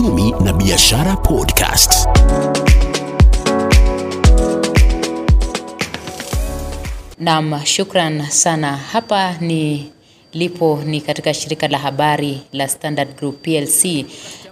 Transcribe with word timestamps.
uchumi 0.00 0.32
na 0.44 0.52
biashara 0.52 1.16
podcast. 1.16 2.08
Naam, 7.18 7.60
shukran 7.64 8.24
sana. 8.30 8.76
Hapa 8.76 9.36
ni 9.40 9.92
lipo 10.32 10.80
ni 10.86 11.00
katika 11.00 11.34
shirika 11.34 11.68
la 11.68 11.78
habari 11.78 12.40
la 12.52 12.68
Standard 12.68 13.16
Group 13.16 13.42
PLC 13.42 14.06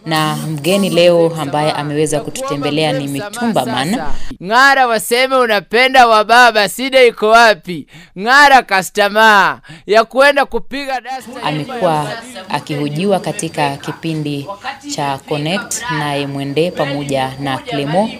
na 0.09 0.36
mgeni 0.36 0.90
leo 0.90 1.36
ambaye 1.41 1.72
ameweza 1.72 2.20
kututembelea 2.20 2.93
ni 2.93 3.09
Mitumba 3.09 3.66
Man. 3.66 3.96
Ng'ara 4.45 4.86
waseme 4.86 5.36
unapenda 5.36 6.06
wababa, 6.06 6.68
sida 6.68 7.02
iko 7.04 7.29
wapi? 7.29 7.86
Ng'ara 8.18 8.62
kastama 8.62 9.60
ya 9.86 10.05
kuenda 10.05 10.45
kupiga 10.46 11.00
dasta. 11.00 11.42
Amekuwa 11.42 12.12
akihujiwa 12.48 13.20
katika 13.20 13.77
kipindi 13.77 14.46
cha 14.95 15.19
Connect 15.28 15.83
naye 15.98 16.27
Mwende 16.27 16.70
pamoja 16.70 17.33
na 17.41 17.59
Clemo, 17.59 18.11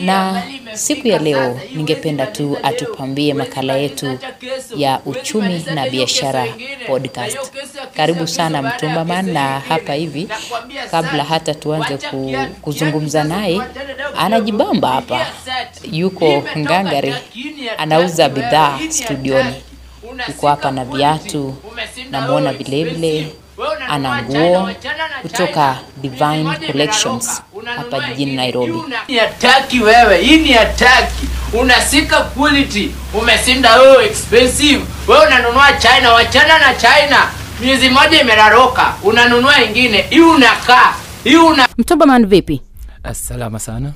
na 0.00 0.42
siku 0.72 1.08
ya 1.08 1.18
leo 1.18 1.60
ningependa 1.74 2.26
tu 2.26 2.58
atupambie 2.62 3.34
makala 3.34 3.74
yetu 3.76 4.18
ya 4.76 5.00
uchumi 5.06 5.64
na 5.74 5.88
biashara 5.90 6.46
podcast. 6.86 7.38
Karibu 7.96 8.26
sana 8.26 8.62
Mtumba 8.62 9.04
Man, 9.04 9.30
na 9.32 9.60
hapa 9.60 9.92
hivi 9.94 10.28
kabla 10.90 11.24
hata 11.34 11.54
tuanze 11.54 11.96
ku, 11.96 12.36
kuzungumza 12.62 13.24
naye, 13.24 13.60
anajibamba 14.18 14.88
hapa, 14.88 15.26
yuko 15.92 16.44
ngangari, 16.58 17.14
anauza 17.78 18.28
bidhaa 18.28 18.78
studioni, 18.90 19.54
yuko 20.28 20.48
hapa 20.48 20.70
na 20.70 20.84
viatu, 20.84 21.54
namwona 22.10 22.52
vilevile 22.52 23.28
ana 23.88 24.22
nguo. 24.22 24.68
kutoka 25.22 25.76
Divine 25.96 26.50
Collections 26.66 27.42
hapa 27.76 28.00
jijini 28.00 28.36
Nairobi. 28.36 28.72
Ni 29.08 29.20
ataki 29.20 29.80
wewe, 29.80 30.18
hii 30.22 30.36
ni 30.36 30.54
ataki. 30.54 31.26
Unasika 31.52 32.20
quality, 32.20 32.90
umesinda 33.14 33.76
wewe 33.80 34.04
expensive. 34.06 34.84
Wewe 35.08 35.26
unanunua 35.26 35.72
China, 35.72 36.12
wachana 36.12 36.58
na 36.58 36.74
China. 36.74 37.30
Miezi 37.60 37.88
moja 37.90 38.20
imeraroka, 38.20 38.94
unanunua 39.02 39.62
ingine. 39.64 40.04
Hii 40.10 40.20
unakaa. 40.20 40.94
Hii 41.24 41.36
una 41.36 42.26
vipi? 42.26 42.60
Salama 43.12 43.58
sana, 43.58 43.92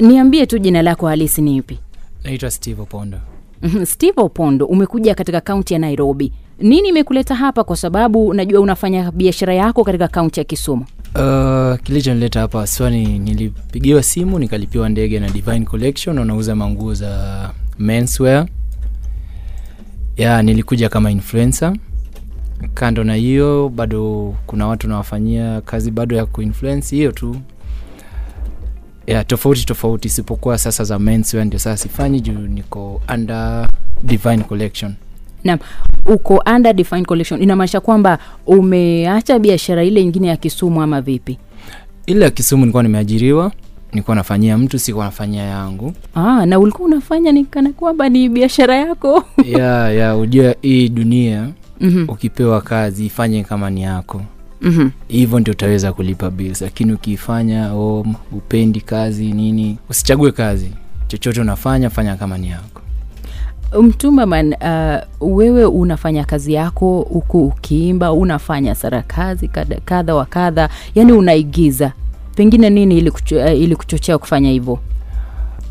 Niambie 0.00 0.46
tu 0.46 0.58
jina 0.58 0.82
lako 0.82 1.06
halisi 1.08 1.42
ni 1.42 1.56
ipi? 1.56 1.78
naitwa 2.24 2.50
Steve 2.50 2.82
Opondo. 2.82 3.18
Mhm, 3.62 3.84
Steve 3.86 4.12
Opondo, 4.16 4.66
umekuja 4.66 5.14
katika 5.14 5.40
kaunti 5.40 5.74
ya 5.74 5.80
Nairobi. 5.80 6.32
Nini 6.58 6.88
imekuleta 6.88 7.34
hapa? 7.34 7.64
Kwa 7.64 7.76
sababu 7.76 8.34
najua 8.34 8.60
unafanya 8.60 9.10
biashara 9.10 9.54
yako 9.54 9.84
katika 9.84 10.08
kaunti 10.08 10.40
ya 10.40 10.44
Kisumu. 10.44 10.84
Uh, 11.14 11.78
kilichonileta 11.82 12.40
hapa 12.40 12.66
swani, 12.66 13.18
nilipigiwa 13.18 14.02
simu 14.02 14.38
nikalipiwa 14.38 14.88
ndege 14.88 15.20
na 15.20 15.30
Divine 15.30 15.64
Collection, 15.64 16.18
wanauza 16.18 16.56
manguo 16.56 16.94
za 16.94 17.50
menswear. 17.78 18.46
Ya, 20.16 20.42
nilikuja 20.42 20.88
kama 20.88 21.10
influencer. 21.10 21.76
Kando 22.74 23.04
na 23.04 23.14
hiyo, 23.14 23.68
bado 23.68 24.34
kuna 24.46 24.66
watu 24.66 24.88
nawafanyia 24.88 25.60
kazi 25.60 25.90
bado 25.90 26.16
ya 26.16 26.26
kuinfluence, 26.26 26.96
hiyo 26.96 27.12
tu 27.12 27.36
ya 29.06 29.24
tofauti 29.24 29.66
tofauti, 29.66 30.08
isipokuwa 30.08 30.58
sasa 30.58 30.84
za 30.84 30.98
menswear 30.98 31.46
ndio 31.46 31.58
sasa 31.58 31.76
sifanyi 31.82 32.20
juu 32.20 32.32
niko 32.38 33.02
under 33.14 33.68
Divine 34.02 34.42
Collection. 34.44 34.94
Naam, 35.44 35.58
uko 36.06 36.42
under 36.56 36.72
divine 36.74 37.04
Collection, 37.04 37.42
inamaanisha 37.42 37.80
kwamba 37.80 38.18
umeacha 38.46 39.38
biashara 39.38 39.84
ile 39.84 40.00
ingine 40.02 40.28
ya 40.28 40.36
Kisumu 40.36 40.82
ama 40.82 41.00
vipi? 41.00 41.38
ile 42.06 42.24
ya 42.24 42.30
Kisumu 42.30 42.60
nilikuwa 42.60 42.82
nimeajiriwa, 42.82 43.52
nilikuwa 43.92 44.16
nafanyia 44.16 44.58
mtu, 44.58 44.78
sikuwa 44.78 45.04
nafanyia 45.04 45.42
yangu. 45.42 45.92
Ah, 46.14 46.46
na 46.46 46.58
ulikuwa 46.58 46.88
unafanya 46.88 47.32
nikana 47.32 47.72
kwamba 47.72 48.08
ni 48.08 48.28
biashara 48.28 48.76
yako. 48.76 49.24
ya 49.58 49.92
ya 49.92 50.16
ujua 50.16 50.54
hii 50.62 50.88
dunia 50.88 51.48
Mhm, 51.80 52.04
ukipewa 52.08 52.60
kazi 52.60 53.06
ifanye 53.06 53.44
kama 53.44 53.70
ni 53.70 53.82
yako. 53.82 54.22
Mhm. 54.62 54.88
hivyo 55.08 55.40
ndio 55.40 55.52
utaweza 55.52 55.92
kulipa 55.92 56.30
bills. 56.30 56.60
Lakini 56.62 56.92
ukiifanya 56.92 57.72
oh, 57.74 58.06
upendi 58.32 58.80
kazi 58.80 59.32
nini 59.32 59.78
usichague 59.90 60.32
kazi. 60.32 60.70
Chochote 61.08 61.40
unafanya 61.40 61.90
fanya 61.90 62.16
kama 62.16 62.38
ni 62.38 62.48
yako. 62.50 62.82
Mtumaman 63.82 64.54
uh, 65.20 65.36
wewe 65.38 65.64
unafanya 65.64 66.24
kazi 66.24 66.52
yako 66.52 67.06
huku 67.10 67.46
ukiimba, 67.46 68.12
unafanya 68.12 68.74
sarakazi 68.74 69.48
kadha 69.48 69.76
kadha 69.84 70.14
wa 70.14 70.24
kadha, 70.24 70.68
yani 70.94 71.12
unaigiza. 71.12 71.92
Pengine 72.36 72.70
nini 72.70 72.98
ili, 72.98 73.10
uh, 73.70 73.76
kuchochea 73.76 74.18
kufanya 74.18 74.50
hivyo? 74.50 74.78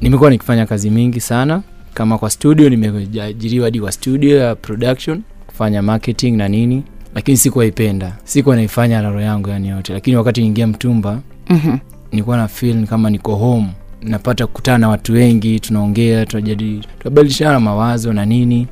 nimekuwa 0.02 0.30
nikifanya 0.30 0.66
kazi 0.66 0.90
mingi 0.90 1.20
sana. 1.20 1.62
Kama 1.94 2.18
kwa 2.18 2.30
studio 2.30 2.70
nimeajiriwa 2.70 3.66
hadi 3.66 3.80
kwa 3.80 3.92
studio 3.92 4.38
ya 4.38 4.56
production 4.56 5.22
kufanya 5.60 5.82
marketing 5.82 6.32
na 6.38 6.48
nini 6.48 6.84
lakini 7.16 7.38
sikuwaipenda 7.38 8.18
sikuwa 8.24 8.56
naifanya 8.56 9.02
na 9.02 9.10
roho 9.10 9.22
yangu 9.22 9.50
yani 9.50 9.68
yote. 9.68 9.94
Lakini 9.94 10.18
wakati 10.18 10.42
niingia 10.42 10.68
mtumba 10.68 11.20
Mhm. 11.50 11.78
nilikuwa 12.12 12.38
na 12.38 12.48
feel 12.48 12.88
kama 12.88 13.10
niko 13.10 13.36
home. 13.36 13.68
Napata 14.02 14.48
kukutana 14.48 14.78
na 14.78 14.90
watu 14.90 15.14
wengi 15.14 15.60
tunaongea 15.60 16.26
tunajadili 16.26 16.86
tunabadilishana 17.00 17.60
mawazo 17.60 18.14
na 18.14 18.26
nini. 18.26 18.68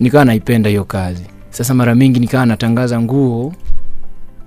Nikawa 0.00 0.24
naipenda 0.24 0.68
hiyo 0.70 0.84
kazi. 0.84 1.22
Sasa 1.50 1.74
mara 1.74 1.94
mingi 1.94 2.20
nikawa 2.20 2.46
natangaza 2.46 3.00
nguo 3.00 3.52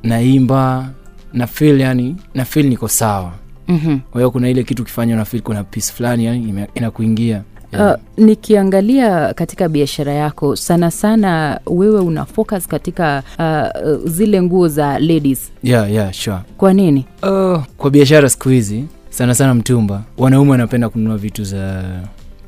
naimba 0.03 0.90
na 1.34 1.47
feel 1.47 1.79
yani 1.81 2.16
na 2.34 2.46
feel 2.46 2.67
niko 2.69 2.88
sawa. 2.88 3.31
Mhm. 3.67 4.00
kwa 4.12 4.22
hiyo 4.22 4.31
kuna 4.31 4.50
ile 4.50 4.63
kitu 4.63 4.84
kifanya 4.84 5.16
na 5.16 5.25
feel 5.25 5.44
kuna 5.44 5.63
peace 5.63 5.94
fulani 5.94 6.25
yani 6.25 6.40
inakuingia 6.40 6.67
inakuingia 6.75 7.41
Uh, 7.80 8.25
nikiangalia 8.25 9.34
katika 9.34 9.69
biashara 9.69 10.13
yako 10.13 10.56
sana 10.56 10.91
sana 10.91 11.59
wewe 11.68 12.00
una 12.00 12.25
focus 12.25 12.68
katika 12.68 13.24
uh, 13.40 14.09
zile 14.09 14.41
nguo 14.41 14.68
za 14.68 15.00
ladies. 15.00 15.52
Yeah, 15.63 15.91
yeah, 15.91 16.14
sure. 16.14 16.38
kwa 16.58 16.74
nini? 16.74 17.06
Uh, 17.24 17.64
kwa 17.78 17.90
biashara 17.90 18.30
siku 18.30 18.50
hizi 18.50 18.85
sana 19.09 19.35
sana 19.35 19.53
mtumba. 19.53 20.03
Wanaume 20.18 20.52
wanapenda 20.52 20.90
kununua 20.90 21.18
vitu 21.18 21.44
za 21.44 21.84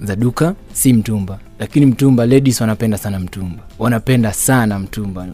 za 0.04 0.16
duka 0.16 0.54
si 0.74 0.94
mtumba. 0.94 1.40
Lakini 1.60 1.86
mtumba 1.86 2.26
ladies 2.26 2.62
wanapenda 2.62 2.98
sana 2.98 3.20
mtumba. 3.20 3.64
Wanapenda 3.80 4.34
sana 4.34 4.80
mtumba. 4.80 5.28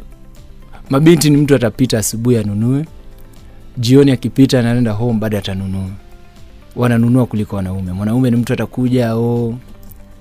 Mabinti 0.90 1.30
ni 1.30 1.38
mtu 1.38 1.56
atapita 1.56 2.00
asubuhi 2.00 2.38
anunue 2.38 2.86
jioni 3.78 4.12
akipita 4.12 4.60
anaenda 4.60 4.92
home 4.92 5.20
bado 5.20 5.38
atanunua. 5.38 5.86
Wananunua 6.76 7.26
kuliko 7.26 7.56
wanaume. 7.56 7.92
Mwanaume 7.94 8.32
ni 8.32 8.38
mtu 8.38 8.54
atakuja 8.54 9.16
o 9.16 9.54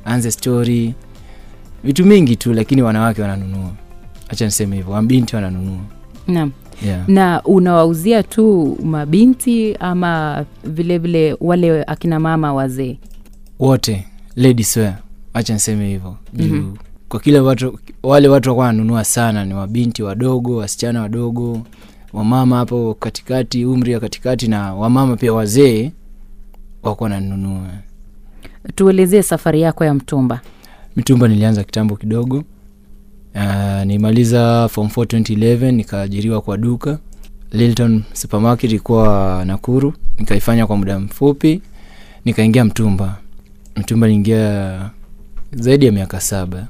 anze 0.05 0.31
story. 0.31 0.95
Vitu 1.85 2.05
mingi 2.07 2.37
tu 2.37 2.53
lakini 2.53 2.83
wanawake 2.83 3.23
wananunua. 3.23 3.71
Acha 4.29 4.45
niseme 4.45 4.77
hivyo 4.77 4.93
wabinti 4.93 5.37
wananunua. 5.37 5.79
Naam. 6.27 6.51
Yeah. 6.87 7.09
na 7.09 7.43
unawauzia 7.45 8.23
tu 8.23 8.77
mabinti 8.85 9.75
ama 9.81 10.45
vile 10.65 10.99
vile 10.99 11.37
wale 11.41 11.83
akina 11.85 12.21
mama 12.21 12.55
wazee? 12.55 12.99
Wote. 13.59 14.07
Ladies 14.37 14.77
wear 14.77 14.99
acha 15.35 15.53
niseme 15.55 15.89
hivyo. 15.89 16.17
Juu 16.33 16.45
mm-hmm. 16.45 16.77
kwa 17.09 17.21
kile 17.21 17.41
watu 17.41 17.79
wale 18.03 18.29
watu 18.29 18.49
wakuwa 18.49 18.67
wananunua 18.67 19.05
sana 19.05 19.45
ni 19.45 19.55
wabinti 19.55 20.03
wadogo 20.03 20.57
wasichana 20.57 21.03
wadogo 21.03 21.61
wamama 22.13 22.57
hapo 22.57 22.95
katikati 23.01 23.65
umri 23.65 23.93
ya 23.93 24.01
katikati 24.01 24.49
na 24.49 24.75
wamama 24.75 25.17
pia 25.17 25.33
wazee 25.33 25.93
wakuwa 26.83 27.11
wananunua 27.11 27.67
tuelezee 28.75 29.23
safari 29.23 29.61
yako 29.61 29.85
ya 29.85 29.95
mtumba. 29.95 30.41
Mitumba 30.97 31.29
nilianza 31.29 31.65
kitambo 31.65 31.97
kidogo. 31.97 32.45
Uh, 33.35 33.83
nimaliza 33.85 34.69
form 34.69 34.89
4 34.89 35.03
2011 35.21 35.71
nikaajiriwa 35.73 36.41
kwa 36.41 36.57
duka 36.57 36.99
Lilton 37.53 38.03
supermarket 38.13 38.71
ilikuwa 38.71 39.43
nakuru. 39.47 39.95
Nikaifanya 40.19 40.67
kwa 40.67 40.77
muda 40.77 40.99
mfupi 41.01 41.63
nikaingia 42.25 42.65
mtumba. 42.65 43.17
Mtumba 43.77 44.09
niingia 44.09 44.91
zaidi 45.53 45.87
ya 45.87 45.93
miaka 45.93 46.21
saba 46.21 46.69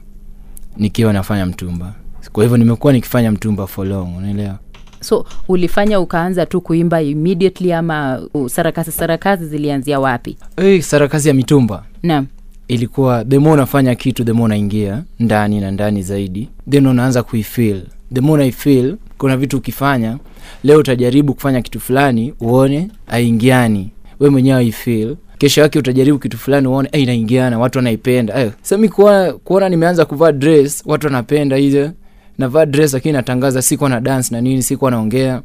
nikiwa 0.76 1.12
nafanya 1.12 1.46
mtumba. 1.46 1.94
Kwa 2.32 2.44
hivyo 2.44 2.56
nimekuwa 2.56 2.92
nikifanya 2.92 3.32
mtumba 3.32 3.66
for 3.66 3.86
long 3.86 4.16
unaelewa 4.16 4.58
so 5.02 5.26
ulifanya 5.48 6.00
ukaanza 6.00 6.46
tu 6.46 6.60
kuimba 6.60 7.02
immediately 7.02 7.72
ama 7.72 8.22
uh, 8.34 8.48
sarakasi 8.48 8.92
sarakasi 8.92 9.46
zilianzia 9.46 10.00
wapi? 10.00 10.36
Hey, 10.56 10.80
sarakasi 10.80 11.28
ya 11.28 11.34
mitumba. 11.34 11.84
Naam. 12.02 12.26
Ilikuwa 12.68 13.24
the 13.24 13.38
more 13.38 13.52
unafanya 13.52 13.94
kitu 13.94 14.24
the 14.24 14.32
more 14.32 14.44
unaingia 14.44 15.02
ndani 15.20 15.60
na 15.60 15.70
ndani 15.70 16.02
zaidi. 16.02 16.48
Then 16.70 16.86
unaanza 16.86 17.22
kuifeel. 17.22 17.82
The 18.14 18.20
more 18.20 18.34
unaifeel 18.42 18.96
kuna 19.18 19.36
vitu 19.36 19.56
ukifanya 19.56 20.18
leo 20.64 20.78
utajaribu 20.78 21.34
kufanya 21.34 21.62
kitu 21.62 21.80
fulani 21.80 22.34
uone 22.40 22.88
aingiani 23.06 23.90
we 24.20 24.30
mwenyewe 24.30 24.58
aifeel 24.58 25.16
kesho 25.38 25.60
yake 25.60 25.78
utajaribu 25.78 26.18
kitu 26.18 26.38
fulani 26.38 26.68
uone 26.68 26.88
hey, 26.92 27.02
inaingiana 27.02 27.58
watu 27.58 27.78
wanaipenda. 27.78 28.52
Sami 28.62 28.88
kuona, 28.88 29.32
kuona 29.32 29.68
nimeanza 29.68 30.04
kuvaa 30.04 30.32
dress 30.32 30.82
watu 30.86 31.06
wanapenda 31.06 31.56
hizo 31.56 31.90
navaa 32.38 32.66
dress 32.66 32.92
lakini 32.92 33.12
natangaza 33.12 33.62
sikuwa 33.62 33.90
na 33.90 34.00
dance 34.00 34.34
na 34.34 34.40
nini 34.40 34.62
sikuwa 34.62 34.90
naongea. 34.90 35.42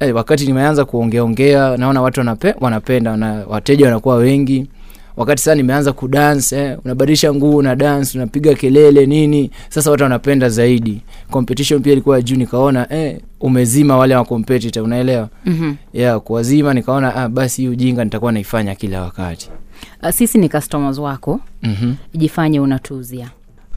Eh, 0.00 0.14
wakati 0.14 0.46
nimeanza 0.46 0.84
kuongeaongea 0.84 1.76
naona 1.76 2.02
watu 2.02 2.20
wanape, 2.20 2.54
wanapenda 2.60 3.16
na 3.16 3.32
wateja 3.48 3.86
wanakuwa 3.86 4.16
wengi. 4.16 4.66
Wakati 5.16 5.42
sasa 5.42 5.54
nimeanza 5.54 5.92
kudance 5.92 6.56
eh, 6.56 6.78
unabadilisha 6.84 7.34
nguo 7.34 7.56
una 7.56 7.76
dance 7.76 8.18
unapiga 8.18 8.54
kelele 8.54 9.06
nini 9.06 9.50
sasa 9.68 9.90
watu 9.90 10.02
wanapenda 10.02 10.48
zaidi. 10.48 11.00
Competition 11.30 11.82
pia 11.82 11.92
ilikuwa 11.92 12.22
juu 12.22 12.36
nikaona 12.36 12.92
eh, 12.92 13.18
umezima 13.40 13.96
wale 13.96 14.16
wa 14.16 14.24
competitor 14.24 14.82
unaelewa? 14.82 15.28
Mhm. 15.44 15.74
yeah, 15.92 16.20
kuwazima 16.20 16.74
nikaona 16.74 17.14
ah, 17.16 17.28
basi 17.28 17.62
hii 17.62 17.68
ujinga 17.68 18.04
nitakuwa 18.04 18.32
naifanya 18.32 18.74
kila 18.74 19.02
wakati. 19.02 19.50
Uh, 20.02 20.10
sisi 20.10 20.38
ni 20.38 20.48
customers 20.48 20.98
wako. 20.98 21.40
Mm-hmm. 21.62 21.96
jifanye 22.14 22.60
unatuuzia 22.60 23.30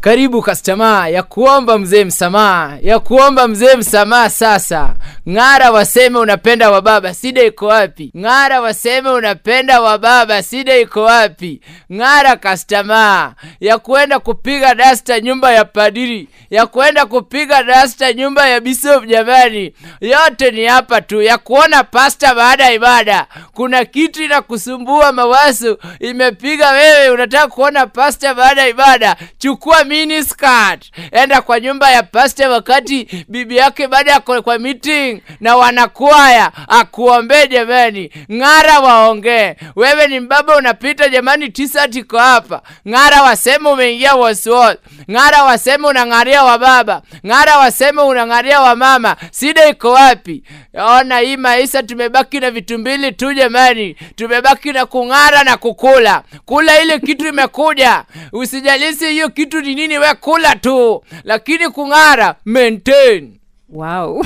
karibu 0.07 0.41
kastama 0.41 1.07
ya 1.07 1.23
kuomba 1.23 1.77
mzee 1.77 2.05
msamaha 2.05 2.77
ya 2.81 2.99
kuomba 2.99 3.47
mzee 3.47 3.75
msamaha 3.75 4.29
sasa. 4.29 4.93
Ng'ara 5.29 5.71
waseme 5.71 6.19
unapenda 6.19 6.71
wababa 6.71 7.13
sida 7.13 7.43
iko 7.43 7.65
wapi? 7.65 8.11
Ng'ara 8.17 8.61
waseme 8.61 9.09
unapenda 9.09 9.81
wababa 9.81 10.43
sida 10.43 10.77
iko 10.77 11.01
wapi? 11.03 11.61
Ng'ara 11.93 12.35
kastama 12.35 13.33
ya 13.59 13.77
kuenda 13.77 14.19
kupiga 14.19 14.75
dasta 14.75 15.19
nyumba 15.19 15.51
ya 15.51 15.65
padiri 15.65 16.27
ya 16.49 16.65
kuenda 16.67 17.05
kupiga 17.05 17.63
dasta 17.63 18.13
nyumba 18.13 18.47
ya 18.47 18.59
bishop 18.59 19.05
jamani. 19.05 19.73
Yote 20.01 20.51
ni 20.51 20.65
hapa 20.65 21.01
tu 21.01 21.21
ya 21.21 21.37
kuona 21.37 21.83
pasta 21.83 22.35
baada 22.35 22.63
ya 22.65 22.71
ibada. 22.73 23.27
Kuna 23.53 23.85
kitu 23.85 24.23
inakusumbua 24.23 25.11
mawazo 25.11 25.77
imepiga 25.99 26.69
wewe 26.71 27.09
unataka 27.09 27.47
kuona 27.47 27.87
pasta 27.87 28.33
baada 28.33 28.61
ya 28.61 28.67
ibada. 28.67 29.15
Chukua 29.37 29.83
miniskirt 30.05 30.91
enda 31.11 31.41
kwa 31.41 31.59
nyumba 31.59 31.91
ya 31.91 32.03
pasta 32.03 32.49
wakati 32.49 33.25
bibi 33.27 33.57
yake 33.57 33.87
baada 33.87 34.11
ya 34.11 34.19
kwa 34.41 34.59
meeting 34.59 35.21
na 35.39 35.55
wanakwaya. 35.55 36.51
Akuombee 36.67 37.47
jamani. 37.47 38.11
Ng'ara 38.31 38.79
waongee. 38.79 39.55
Wewe 39.75 40.07
ni 40.07 40.19
mbaba 40.19 40.55
unapita 40.57 41.09
jamani 41.09 41.49
iko 41.95 42.17
hapa. 42.17 42.61
Ng'ara 42.87 43.21
waseme 43.21 43.69
umeingia 43.69 44.15
wasiwasi, 44.15 44.77
ng'ara 45.11 45.43
waseme 45.43 45.87
unang'aria 45.87 46.43
wa 46.43 46.57
baba. 46.57 47.01
Ng'ara 47.27 47.57
waseme 47.57 48.01
unang'aria 48.01 48.61
wa 48.61 48.75
mama. 48.75 49.15
Sida 49.31 49.69
iko 49.69 49.91
wapi? 49.91 50.43
Ona 50.73 51.19
hii 51.19 51.37
maisha 51.37 51.83
tumebaki 51.83 52.39
na 52.39 52.51
vitu 52.51 52.77
mbili 52.77 53.11
tu 53.11 53.33
jamani. 53.33 53.95
Tumebaki 54.15 54.71
na 54.73 54.85
kung'ara 54.85 55.43
na 55.43 55.57
kukula. 55.57 56.23
Kula 56.45 56.81
ile 56.81 56.99
kitu 56.99 57.27
imekuja. 57.27 58.03
Usijalisi 58.31 59.09
hiyo 59.09 59.29
kitu 59.29 59.61
ni 59.61 59.75
nini 59.77 59.97
we 59.97 60.13
kula 60.21 60.55
tu 60.55 61.01
lakini 61.23 61.69
kung'ara 61.69 62.35
maintain. 62.45 63.37
Wow. 63.69 64.23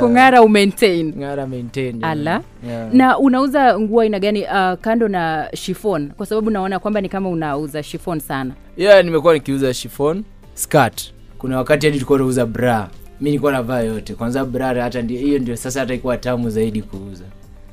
Kung'ara 0.00 0.42
umaintain 0.42 1.14
ng'ara 1.18 1.46
maintain 1.46 2.04
ala. 2.04 2.42
Yeah. 2.68 2.94
na 2.94 3.18
unauza 3.18 3.80
nguo 3.80 4.00
aina 4.00 4.18
gani 4.20 4.42
uh, 4.44 4.72
kando 4.80 5.08
na 5.08 5.48
shifon 5.54 6.10
kwa 6.10 6.26
sababu 6.26 6.50
naona 6.50 6.78
kwamba 6.78 7.00
ni 7.00 7.08
kama 7.08 7.28
unauza 7.28 7.82
shifon 7.82 8.20
sana. 8.20 8.54
Yeah 8.76 9.04
nimekuwa 9.04 9.34
nikiuza 9.34 9.74
shifon 9.74 10.24
skirt. 10.54 11.12
Kuna 11.38 11.56
wakati 11.56 11.86
hadi 11.86 11.96
tulikuwa 11.98 12.18
tunauza 12.18 12.46
bra. 12.46 12.88
Mi 13.20 13.30
nilikuwa 13.30 13.52
navaa 13.52 13.80
yote. 13.80 14.14
Kwanza 14.14 14.44
bra 14.44 14.82
hata 14.82 15.02
ndio 15.02 15.18
hiyo 15.20 15.38
ndio 15.38 15.56
sasa 15.56 15.80
hata 15.80 15.94
ikuwa 15.94 16.16
tamu 16.16 16.50
zaidi 16.50 16.82
kuuza. 16.82 17.24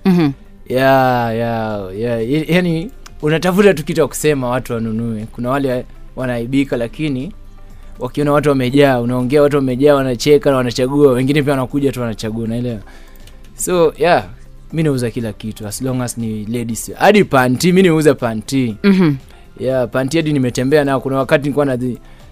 Mm-hmm. 0.06 0.34
yeah, 0.70 1.36
yeah, 1.36 1.90
yeah. 2.00 2.30
y- 2.32 2.46
yani 2.48 2.92
unatafuta 3.26 3.74
tu 3.74 3.84
kitu 3.86 4.02
ya 4.02 4.08
kusema 4.08 4.50
watu 4.50 4.74
wanunue. 4.74 5.26
Kuna 5.32 5.50
wale 5.50 5.86
wanaaibika 6.16 6.78
lakini 6.78 7.32
wakiona 8.00 8.32
watu 8.32 8.50
wamejaa 8.50 9.00
unaongea 9.00 9.42
watu 9.42 9.56
wamejaa 9.56 9.96
wanacheka 9.96 10.52
na 10.52 10.58
wanachagua 10.58 11.12
wengine 11.12 11.42
pia 11.44 11.54
wanakuja 11.54 11.92
tu 11.92 12.02
wanachagua 12.02 12.44
unaelewa? 12.44 12.80
So 13.56 13.94
yeah 13.98 14.26
mi 14.74 14.84
nauza 14.84 15.10
kila 15.12 15.34
kitu 15.34 15.68
as 15.68 15.82
long 15.82 16.02
as 16.02 16.18
ni 16.18 16.46
ladies. 16.46 16.92
Hadi 16.94 17.24
panti 17.24 17.72
mi 17.72 17.82
niuza 17.84 18.14
panti. 18.16 18.78
Mm-hmm. 18.84 19.18
yeah 19.60 19.90
panti 19.90 20.18
hadi 20.18 20.34
nimetembea 20.34 20.84
nao. 20.84 21.00
Kuna 21.02 21.18
wakati 21.18 21.42
nilikuwa 21.44 21.66
na 21.66 21.78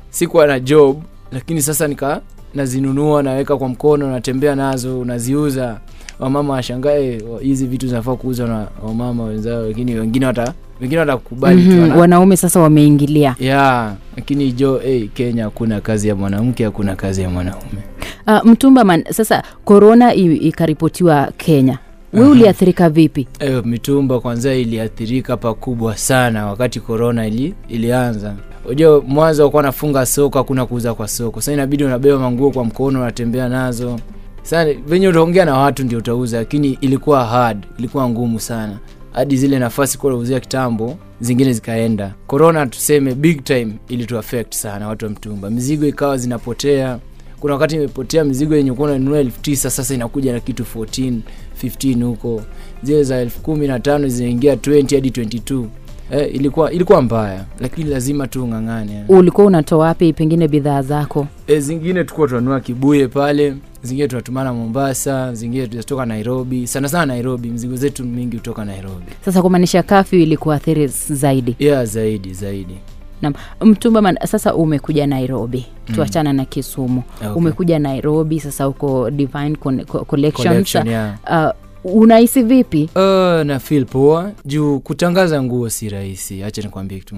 sikuwa 0.09 0.47
na 0.47 0.59
job 0.59 1.01
lakini 1.31 1.61
sasa 1.61 1.87
nika 1.87 2.21
nazinunua 2.53 3.23
naweka 3.23 3.57
kwa 3.57 3.69
mkono 3.69 4.11
natembea 4.11 4.55
nazo 4.55 4.99
unaziuza 4.99 5.79
wamama 6.19 6.53
washangae 6.53 7.21
hizi 7.41 7.67
vitu 7.67 7.87
zinafaa 7.87 8.15
kuuza 8.15 8.47
na 8.47 8.67
wamama 8.83 9.23
wenzao 9.23 9.67
lakini 9.67 9.95
wengine 9.95 10.25
wata 10.25 10.53
wengine 10.81 10.99
wanakubali 10.99 11.61
Mm-hmm. 11.61 11.81
wana- 11.81 11.95
wanaume 11.95 12.37
sasa 12.37 12.59
wameingilia. 12.59 13.35
Yeah 13.39 13.93
lakini 14.17 14.51
jo 14.51 14.77
hey, 14.77 15.07
kenya 15.07 15.43
hakuna 15.43 15.81
kazi 15.81 16.07
ya 16.07 16.15
mwanamke 16.15 16.63
hakuna 16.63 16.95
kazi 16.95 17.21
ya 17.21 17.29
mwanaume. 17.29 17.83
Uh, 18.27 18.45
mtumba 18.45 18.83
man 18.83 19.03
sasa 19.11 19.43
korona 19.65 20.13
ikaripotiwa 20.13 21.31
kenya. 21.37 21.77
We 22.13 22.27
uliathirika 22.27 22.89
vipi? 22.89 23.27
E, 23.39 23.61
mitumba 23.65 24.19
kwanza 24.19 24.53
iliathirika 24.55 25.37
pakubwa 25.37 25.97
sana 25.97 26.45
wakati 26.45 26.79
korona 26.79 27.27
ili, 27.27 27.53
ilianza. 27.69 28.35
Unajua 28.65 29.01
mwanzo 29.07 29.43
wakuwa 29.43 29.63
nafunga 29.63 30.05
soko 30.05 30.37
hakuna 30.37 30.65
kuuza 30.65 30.93
kwa 30.93 31.07
soko 31.07 31.41
sasa 31.41 31.53
inabidi 31.53 31.83
unabeba 31.83 32.19
manguo 32.19 32.51
kwa 32.51 32.65
mkono 32.65 33.01
unatembea 33.01 33.49
nazo. 33.49 33.99
Sasa 34.43 34.73
venye 34.87 35.07
utaongea 35.07 35.45
na 35.45 35.57
watu 35.57 35.83
ndio 35.83 35.97
utauza 35.99 36.37
lakini 36.37 36.77
ilikuwa 36.81 37.25
hard 37.25 37.65
ilikuwa 37.77 38.09
ngumu 38.09 38.39
sana 38.39 38.77
hadi 39.13 39.37
zile 39.37 39.59
nafasi 39.59 39.97
kuwa 39.97 40.13
kitambo 40.39 40.97
zingine 41.21 41.53
zikaenda. 41.53 42.13
Korona 42.27 42.67
tuseme 42.67 43.15
big 43.15 43.43
time 43.43 43.73
ilitu 43.87 44.17
affect 44.17 44.53
sana 44.53 44.87
watu 44.87 45.05
wa 45.05 45.11
mtumba. 45.11 45.49
Mizigo 45.49 45.85
ikawa 45.87 46.17
zinapotea. 46.17 46.99
Kuna 47.39 47.53
wakati 47.53 47.75
imepotea 47.75 48.23
mizigo 48.23 48.55
yenye 48.55 48.73
kuwa 48.73 48.89
unanunua 48.89 49.19
elfu 49.19 49.41
tisa 49.41 49.69
sasa 49.69 49.93
inakuja 49.93 50.33
na 50.33 50.39
kitu 50.39 50.63
14 50.75 51.19
15 51.63 52.03
huko. 52.03 52.41
Zile 52.83 53.03
za 53.03 53.17
elfu 53.17 53.39
kumi 53.41 53.67
na 53.67 53.79
tano 53.79 54.07
zinaingia 54.07 54.55
20 54.55 54.95
hadi 54.95 55.09
22 55.09 55.65
eh, 56.13 56.35
ilikuwa 56.35 56.71
ilikuwa 56.71 57.01
mbaya 57.01 57.45
lakini 57.59 57.89
lazima 57.89 58.27
tu 58.27 58.43
ung'ang'ane 58.43 59.03
ulikuwa 59.07 59.47
unatoa 59.47 59.77
wapi 59.85 60.13
pengine 60.13 60.47
bidhaa 60.47 60.81
zako? 60.81 61.27
E, 61.47 61.59
zingine 61.59 62.03
tukuwa 62.03 62.27
tunanunua 62.27 62.59
kibuye 62.59 63.07
pale 63.07 63.55
zingine 63.83 64.07
tunatumana 64.07 64.53
mombasa 64.53 65.33
zingine 65.33 65.67
tunatoka 65.67 66.05
nairobi 66.05 66.67
sana 66.67 66.89
sana 66.89 67.05
nairobi 67.05 67.49
mzigo 67.49 67.75
zetu 67.75 68.05
mingi 68.05 68.37
hutoka 68.37 68.65
nairobi. 68.65 69.05
Sasa 69.25 69.41
kumaanisha 69.41 69.83
kafyu 69.83 70.19
ilikuathiri 70.19 70.87
zaidi? 70.87 71.55
Yeah 71.59 71.85
zaidi 71.85 72.33
zaidi. 72.33 72.75
Naam, 73.21 73.33
mtumba 73.61 74.01
man, 74.01 74.17
sasa 74.27 74.55
umekuja 74.55 75.07
nairobi 75.07 75.65
tuachana 75.95 76.33
na 76.33 76.45
kisumu. 76.45 77.03
Okay. 77.17 77.29
umekuja 77.31 77.79
nairobi 77.79 78.39
sasa 78.39 78.67
uko 78.67 79.09
divine 79.11 79.55
collections 79.55 80.07
Collection, 80.37 80.87
yeah. 80.87 81.15
uh, 81.31 81.49
unahisi 81.83 82.43
vipi? 82.43 82.89
Uh, 82.95 83.01
na 83.45 83.59
feel 83.59 83.85
poa. 83.85 84.31
Juu 84.45 84.79
kutangaza 84.79 85.43
nguo 85.43 85.69
si 85.69 85.89
rahisi. 85.89 86.43
Acha 86.43 86.61
nikwambie 86.61 86.99
kitu 86.99 87.15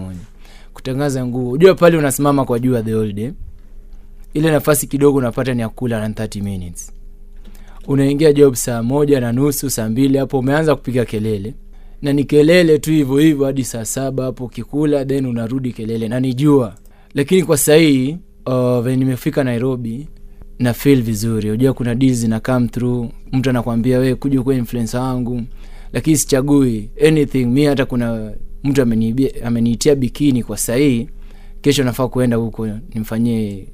kutangaza 0.74 1.26
nguo. 1.26 1.52
Ujua 1.52 1.76
pale 1.76 1.98
unasimama 1.98 2.46
kwa 2.46 2.60
jua 2.60 2.84
the 2.84 2.94
whole 2.94 3.14
day. 3.14 3.32
Ile 4.34 4.52
nafasi 4.52 4.88
kidogo 4.88 5.18
unapata 5.18 5.54
ni 5.54 5.62
ya 5.62 5.70
na 6.00 6.08
30 6.08 6.44
minutes. 6.44 6.92
Unaingia 7.88 8.34
job 8.34 8.54
saa 8.54 8.84
moja 8.84 9.20
na 9.22 9.32
nusu 9.32 9.70
saa 9.70 9.90
mbili 9.90 10.18
hapo 10.18 10.40
umeanza 10.40 10.76
kupiga 10.76 11.06
kelele. 11.06 11.54
Na 12.02 12.14
ni 12.14 12.24
kelele 12.24 12.80
tu 12.80 12.92
hivyo 12.92 13.18
hivyo 13.18 13.46
hadi 13.46 13.64
saa 13.64 13.86
saba 13.86 14.24
hapo 14.24 14.46
ukikula 14.46 15.06
then 15.06 15.26
unarudi 15.26 15.72
kelele. 15.74 16.08
Na 16.08 16.20
ni 16.20 16.34
jua. 16.34 16.76
Lakini 17.14 17.44
kwa 17.44 17.58
sahii 17.58 18.18
uh, 18.46 18.80
venye 18.80 18.96
nimefika 18.98 19.44
nairobi 19.44 20.08
na 20.60 20.74
feel 20.74 21.02
vizuri. 21.02 21.50
Unajua 21.50 21.74
kuna 21.74 21.96
deals 21.96 22.18
zina 22.18 22.40
come 22.40 22.68
through. 22.68 23.10
Mtu 23.32 23.50
anakwambia 23.50 24.00
we 24.00 24.16
kuja 24.16 24.42
kuwa 24.44 24.56
influencer 24.56 25.00
wangu. 25.02 25.42
Lakini 25.94 26.18
sichagui 26.18 26.90
anything. 27.08 27.46
Mi 27.46 27.66
hata 27.66 27.86
kuna 27.86 28.32
mtu 28.64 28.82
ameniibia- 28.82 29.46
ameniitia 29.48 29.96
bikini 29.96 30.44
kwa 30.44 30.58
sahii 30.58 31.08
kesho 31.62 31.84
nafaa 31.84 32.08
kuenda 32.08 32.38
huko 32.38 32.68
nimfanyie. 32.94 33.68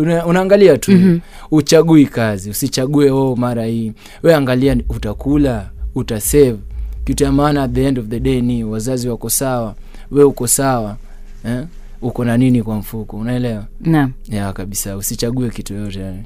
Una, 0.00 0.26
unaangalia 0.26 0.78
tu. 0.78 0.92
Mm-hmm. 0.92 1.20
uchagui 1.50 2.06
kazi. 2.06 2.50
Usichague 2.50 3.10
oh 3.10 3.36
mara 3.36 3.64
hii. 3.66 3.92
We 4.22 4.34
angalia 4.34 4.76
utakula 4.88 5.70
utasave. 5.94 6.56
Kitu 7.04 7.24
ya 7.24 7.32
maana 7.32 7.62
at 7.62 7.72
the 7.72 7.84
end 7.84 7.98
of 7.98 8.06
the 8.06 8.20
day 8.20 8.40
ni 8.40 8.64
wazazi 8.64 9.08
wako 9.08 9.30
sawa. 9.30 9.74
We 10.10 10.24
uko 10.24 10.46
sawa 10.46 10.96
eh? 11.44 11.64
Uko 12.02 12.24
na 12.24 12.36
nini 12.36 12.62
kwa 12.62 12.76
mfuko? 12.76 13.16
Unaelewa? 13.16 13.66
Naam. 13.80 14.12
Ya 14.28 14.52
kabisa. 14.52 14.96
Usichague 14.96 15.50
kitu 15.50 15.74
yoyote. 15.74 16.00
Yani. 16.00 16.22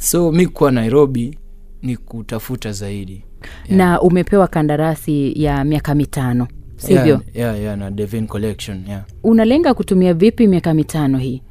so 0.00 0.32
mi 0.32 0.46
kuwa 0.46 0.72
nairobi 0.72 1.38
ni 1.82 1.96
kutafuta 1.96 2.72
zaidi. 2.72 3.24
Na 3.68 4.00
umepewa 4.00 4.48
kandarasi 4.48 5.42
ya 5.42 5.64
miaka 5.64 5.94
mitano 5.94 6.48
sivyo? 6.76 7.06
Yeah, 7.06 7.20
yeah, 7.34 7.60
yeah, 7.60 7.78
na 7.78 7.90
devin 7.90 8.26
collection 8.26 8.84
yeah. 8.88 9.04
unalenga 9.22 9.74
kutumia 9.74 10.14
vipi 10.14 10.46
miaka 10.46 10.74
mitano 10.74 11.18
hii? 11.18 11.42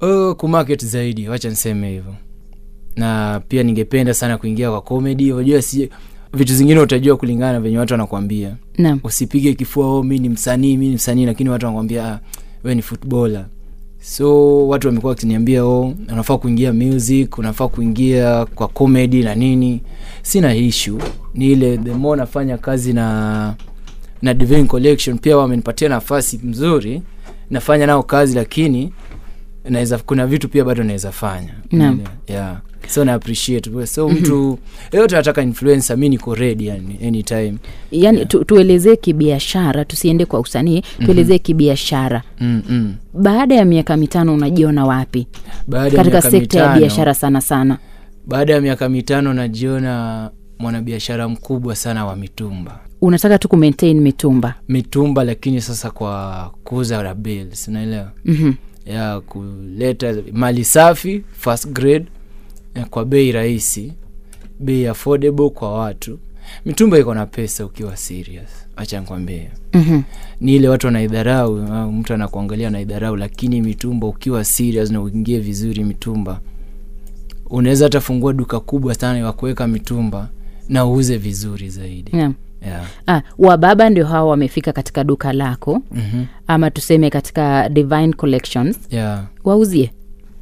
Uh, 0.00 0.32
kumarket 0.36 0.84
zaidi. 0.84 1.28
Wacha 1.28 1.48
niseme 1.48 1.90
hivyo. 1.90 2.14
Na 2.96 3.40
pia 3.48 3.62
ningependa 3.62 4.14
sana 4.14 4.38
kuingia 4.38 4.70
kwa 4.70 4.80
comedy. 4.80 5.32
Unajua 5.32 5.62
si 5.62 5.90
vitu 6.34 6.54
zingine 6.54 6.80
utajua 6.80 7.16
kulingana 7.16 7.52
na 7.52 7.60
venye 7.60 7.78
watu 7.78 7.94
wanakwambia 7.94 8.56
usipige 9.04 9.54
kifua 9.54 9.86
oh, 9.86 10.02
mi 10.02 10.18
ni 10.18 10.28
msanii 10.28 10.76
mi 10.76 10.88
ni 10.88 10.94
msanii 10.94 11.26
lakini 11.26 11.50
watu 11.50 11.66
wanakwambia 11.66 12.06
ah, 12.12 12.20
we 12.66 12.74
ni 12.74 12.82
footballer. 12.82 13.46
So 14.00 14.68
watu 14.68 14.86
wamekuwa 14.88 15.10
wakiniambia 15.10 15.64
oh, 15.64 15.94
unafaa 16.12 16.38
kuingia 16.38 16.72
music 16.72 17.38
unafaa 17.38 17.68
kuingia 17.68 18.44
kwa 18.46 18.68
comedy 18.68 19.22
na 19.22 19.34
nini. 19.34 19.80
Sina 20.22 20.54
ishu 20.54 20.98
ni 21.34 21.52
ile 21.52 21.78
the 21.78 21.92
more 21.92 22.18
nafanya 22.20 22.58
kazi 22.58 22.92
na 22.92 23.54
na 24.22 24.34
Divine 24.34 24.64
collection 24.64 25.18
pia 25.18 25.36
wamenipatia 25.36 25.88
nafasi 25.88 26.40
mzuri 26.44 27.02
nafanya 27.50 27.86
nao 27.86 28.02
kazi 28.02 28.34
lakini 28.34 28.92
naweza 29.68 29.98
kuna 29.98 30.26
vitu 30.26 30.48
pia 30.48 30.64
bado 30.64 30.84
naweza 30.84 31.12
fanya. 31.12 31.54
Yeah 32.28 32.60
so 32.88 33.04
na 33.04 33.14
appreciate 33.14 33.86
so 33.86 34.08
mtu 34.08 34.58
yote 34.92 35.14
anataka 35.16 35.42
influencer 35.42 35.98
mi 35.98 36.08
niko 36.08 36.34
ready 36.34 36.66
yani 36.66 36.98
anytime. 37.06 37.54
Yaani 37.92 38.26
tu, 38.26 38.44
tuelezee 38.44 38.96
kibiashara 38.96 39.84
tusiende 39.84 40.24
kwa 40.26 40.40
usanii 40.40 40.82
tuelezee 41.06 41.38
kibiashara. 41.38 42.22
Mm 42.40 42.62
-mm. 42.70 42.92
baada 43.22 43.54
ya 43.54 43.64
miaka 43.64 43.96
mitano 43.96 44.34
unajiona 44.34 44.84
wapi? 44.84 45.26
Baada 45.66 45.96
katika 45.96 46.22
sekta 46.22 46.58
ya 46.58 46.76
biashara 46.78 47.14
sana 47.14 47.40
sana. 47.40 47.78
Baada 48.26 48.52
ya 48.52 48.60
miaka 48.60 48.88
mitano 48.88 49.34
najiona 49.34 50.30
mwanabiashara 50.58 51.28
mkubwa 51.28 51.76
sana 51.76 52.06
wa 52.06 52.16
mitumba. 52.16 52.80
Unataka 53.00 53.38
tu 53.38 53.48
kumaintain 53.48 54.00
mitumba? 54.00 54.54
Mitumba 54.68 55.24
lakini 55.24 55.60
sasa 55.60 55.90
kwa 55.90 56.50
kuuza 56.64 57.02
labels 57.02 57.68
unaelewa? 57.68 58.12
Mm-hmm. 58.24 58.54
ya 58.86 59.20
kuleta 59.20 60.14
mali 60.32 60.64
safi 60.64 61.22
first 61.32 61.68
grade 61.68 62.06
kwa 62.84 63.04
bei 63.04 63.32
rahisi 63.32 63.92
bei 64.60 64.86
affordable 64.86 65.50
kwa 65.50 65.78
watu 65.78 66.18
mitumba 66.66 66.98
iko 66.98 67.14
na 67.14 67.26
pesa 67.26 67.64
ukiwa 67.66 67.96
serious 67.96 68.50
acha 68.76 69.00
nikwambie 69.00 69.50
Mm-hmm. 69.72 70.02
ni 70.40 70.56
ile 70.56 70.68
watu 70.68 70.86
wanaidharau 70.86 71.56
mtu 71.92 72.14
anakuangalia 72.14 72.68
anaidharau 72.68 73.16
lakini 73.16 73.60
mitumba 73.62 74.06
ukiwa 74.06 74.44
serious 74.44 74.90
na 74.90 75.00
uingie 75.00 75.38
vizuri 75.40 75.84
mitumba 75.84 76.40
unaweza 77.50 77.84
hata 77.84 78.00
fungua 78.00 78.32
duka 78.32 78.60
kubwa 78.60 78.94
sana 78.94 79.18
ya 79.18 79.32
kuweka 79.32 79.66
mitumba 79.66 80.28
na 80.68 80.86
uuze 80.86 81.16
vizuri 81.16 81.68
zaidi 81.70 82.16
yeah. 82.16 82.32
yeah. 82.66 82.84
ah, 83.08 83.22
wababa 83.38 83.90
ndio 83.90 84.06
hawa 84.06 84.30
wamefika 84.30 84.72
katika 84.72 85.04
duka 85.04 85.32
lako 85.32 85.82
mm-hmm. 85.92 86.26
ama 86.46 86.70
tuseme 86.70 87.10
katika 87.10 87.68
divine 87.68 88.12
collections 88.12 88.78
yeah. 88.90 89.24
wauzie 89.44 89.90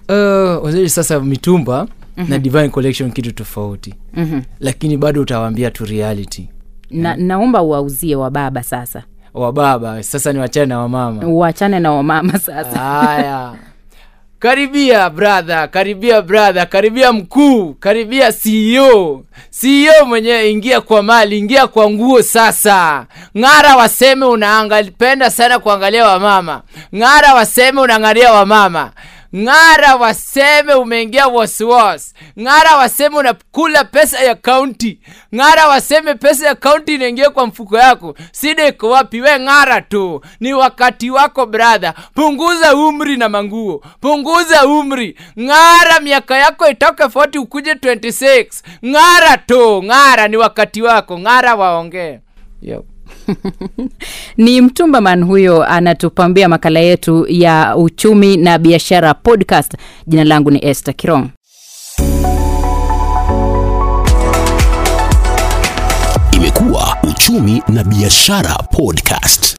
uh, 0.08 0.64
wazuri 0.64 0.88
sasa 0.90 1.20
mitumba 1.20 1.88
mm-hmm. 2.16 2.30
na 2.30 2.38
divine 2.38 2.68
collection 2.68 3.12
kitu 3.12 3.33
tofauti. 3.33 3.94
Mm-hmm. 4.14 4.42
lakini 4.61 4.97
bado 4.97 5.21
utawaambia 5.21 5.71
tu 5.71 5.85
reality. 5.85 6.49
Na, 6.90 7.16
naomba 7.16 7.62
wauzie 7.62 8.16
wababa 8.16 8.62
sasa. 8.62 9.02
Wababa 9.35 10.02
sasa 10.02 10.33
ni 10.33 10.38
wachane 10.38 10.66
na 10.66 10.78
wamama 10.78 11.26
uachane 11.26 11.80
na 11.80 11.92
wamama 11.92 12.38
sasa. 12.38 12.78
Haya. 12.78 13.54
Karibia 14.38 15.11
brother. 15.11 15.71
Karibia 15.71 16.23
brother. 16.23 16.68
Karibia 16.68 17.12
mkuu. 17.12 17.75
Karibia 17.75 18.33
ceo 18.33 19.25
ceo 19.50 20.04
mwenyewe 20.06 20.50
ingia 20.50 20.80
kwa 20.80 21.02
mali 21.02 21.38
ingia 21.38 21.66
kwa 21.66 21.90
nguo 21.90 22.23
sasa. 22.23 23.06
Ng'ara 23.38 23.76
waseme 23.76 24.25
unapenda 24.25 25.30
sana 25.30 25.59
kuangalia 25.59 26.06
wamama 26.06 26.62
ng'ara 26.97 27.35
waseme 27.35 27.80
unaangalia 27.80 28.33
wamama 28.33 28.90
ng'ara 29.36 29.96
waseme 29.96 30.74
umeingia 30.74 31.26
wasiwasi. 31.26 32.14
Ng'ara 32.40 32.76
waseme 32.76 33.16
unakula 33.16 33.84
pesa 33.84 34.20
ya 34.20 34.34
kaunti. 34.34 35.00
Ng'ara 35.34 35.68
waseme 35.68 36.14
pesa 36.14 36.46
ya 36.46 36.54
kaunti 36.54 36.94
inaingia 36.94 37.30
kwa 37.30 37.46
mfuko 37.46 37.78
yako. 37.78 38.14
Sida 38.32 38.66
iko 38.66 38.90
wapi? 38.90 39.20
We 39.20 39.38
ng'ara 39.40 39.80
tu. 39.80 40.20
Ni 40.40 40.52
wakati 40.54 41.10
wako 41.10 41.46
bradha 41.46 41.94
punguza 42.14 42.76
umri 42.76 43.16
na 43.16 43.28
manguo. 43.28 43.84
Punguza 44.00 44.66
umri. 44.66 45.18
Ng'ara 45.40 46.00
miaka 46.00 46.36
yako 46.38 46.68
itoke 46.68 47.02
40 47.04 47.38
ukuje 47.38 47.72
26 47.74 48.46
ng'ara 48.86 49.36
tu. 49.36 49.82
Ng'ara 49.82 50.28
ni 50.28 50.36
wakati 50.36 50.82
wako. 50.82 51.18
Ng'ara 51.18 51.54
waongee. 51.54 52.18
Yep. 52.62 52.84
ni 54.37 54.61
mtumbaman 54.61 55.25
huyo 55.25 55.64
anatupambia 55.64 56.49
makala 56.49 56.81
yetu 56.81 57.26
ya 57.28 57.76
uchumi 57.76 58.37
na 58.37 58.59
biashara 58.59 59.14
podcast 59.14 59.73
jina 60.07 60.25
langu 60.25 60.50
ni 60.50 60.66
esther 60.66 60.95
kirong 60.95 61.28
Imekuwa 66.33 66.97
uchumi 67.02 67.62
na 67.69 67.85
biashara 67.85 68.54
podcast. 68.54 69.57